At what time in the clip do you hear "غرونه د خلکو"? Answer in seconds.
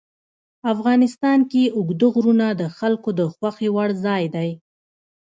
2.13-3.09